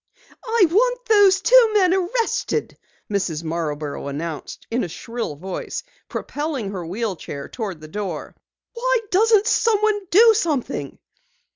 [0.43, 2.75] "I want those two men arrested!"
[3.11, 3.43] Mrs.
[3.43, 8.33] Marborough announced in a shrill voice, propelling her wheel chair toward the door.
[8.73, 10.97] "Why doesn't someone do something?"